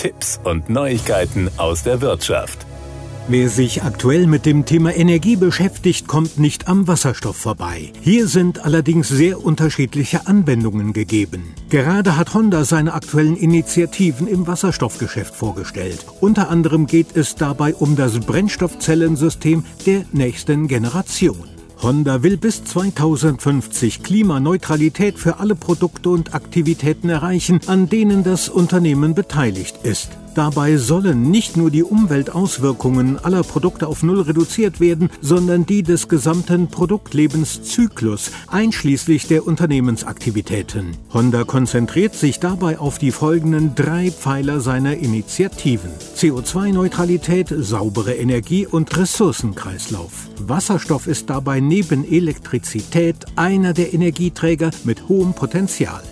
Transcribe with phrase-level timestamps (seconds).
[0.00, 2.64] Tipps und Neuigkeiten aus der Wirtschaft.
[3.28, 7.92] Wer sich aktuell mit dem Thema Energie beschäftigt, kommt nicht am Wasserstoff vorbei.
[8.00, 11.54] Hier sind allerdings sehr unterschiedliche Anwendungen gegeben.
[11.68, 16.06] Gerade hat Honda seine aktuellen Initiativen im Wasserstoffgeschäft vorgestellt.
[16.20, 21.59] Unter anderem geht es dabei um das Brennstoffzellensystem der nächsten Generation.
[21.82, 29.14] Honda will bis 2050 Klimaneutralität für alle Produkte und Aktivitäten erreichen, an denen das Unternehmen
[29.14, 30.10] beteiligt ist.
[30.34, 36.08] Dabei sollen nicht nur die Umweltauswirkungen aller Produkte auf Null reduziert werden, sondern die des
[36.08, 40.96] gesamten Produktlebenszyklus, einschließlich der Unternehmensaktivitäten.
[41.12, 45.90] Honda konzentriert sich dabei auf die folgenden drei Pfeiler seiner Initiativen.
[46.16, 50.28] CO2-Neutralität, saubere Energie und Ressourcenkreislauf.
[50.38, 56.02] Wasserstoff ist dabei neben Elektrizität einer der Energieträger mit hohem Potenzial.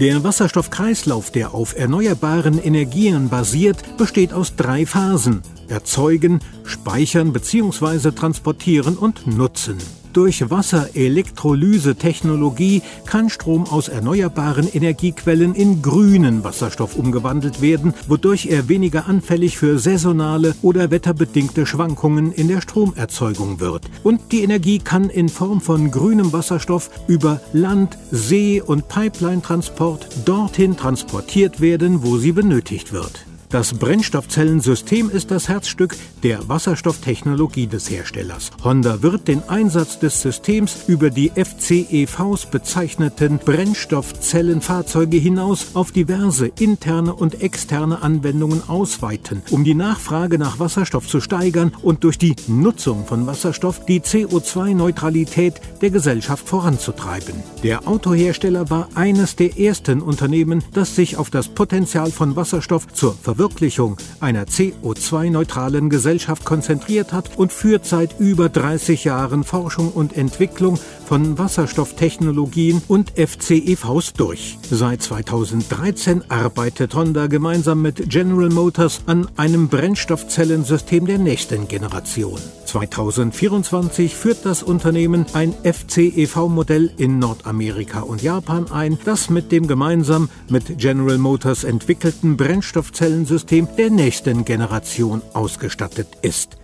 [0.00, 8.12] Der Wasserstoffkreislauf, der auf erneuerbaren Energien basiert, besteht aus drei Phasen Erzeugen, Speichern bzw.
[8.12, 9.78] Transportieren und Nutzen.
[10.16, 19.08] Durch Wasserelektrolyse-Technologie kann Strom aus erneuerbaren Energiequellen in grünen Wasserstoff umgewandelt werden, wodurch er weniger
[19.08, 23.82] anfällig für saisonale oder wetterbedingte Schwankungen in der Stromerzeugung wird.
[24.04, 30.78] Und die Energie kann in Form von grünem Wasserstoff über Land, See und Pipeline-Transport dorthin
[30.78, 33.25] transportiert werden, wo sie benötigt wird.
[33.48, 38.50] Das Brennstoffzellensystem ist das Herzstück der Wasserstofftechnologie des Herstellers.
[38.64, 47.14] Honda wird den Einsatz des Systems über die FCEVs bezeichneten Brennstoffzellenfahrzeuge hinaus auf diverse interne
[47.14, 53.06] und externe Anwendungen ausweiten, um die Nachfrage nach Wasserstoff zu steigern und durch die Nutzung
[53.06, 57.34] von Wasserstoff die CO2-Neutralität der Gesellschaft voranzutreiben.
[57.62, 63.14] Der Autohersteller war eines der ersten Unternehmen, das sich auf das Potenzial von Wasserstoff zur
[63.14, 70.16] Verwirklichung Verwirklichung einer CO2-neutralen Gesellschaft konzentriert hat und führt seit über 30 Jahren Forschung und
[70.16, 74.58] Entwicklung von Wasserstofftechnologien und FCEVs durch.
[74.70, 82.40] Seit 2013 arbeitet Honda gemeinsam mit General Motors an einem Brennstoffzellensystem der nächsten Generation.
[82.76, 90.28] 2024 führt das Unternehmen ein FCEV-Modell in Nordamerika und Japan ein, das mit dem gemeinsam
[90.50, 96.58] mit General Motors entwickelten Brennstoffzellen System der nächsten Generation ausgestattet ist.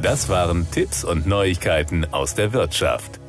[0.00, 3.19] Das waren Tipps und Neuigkeiten aus der Wirtschaft.